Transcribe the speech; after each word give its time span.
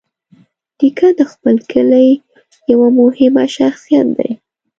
نیکه 0.79 1.07
د 1.19 1.21
خپل 1.31 1.55
کلي 1.71 2.09
یوه 2.71 2.87
مهمه 2.99 3.45
شخصیت 3.57 4.07
دی. 4.17 4.29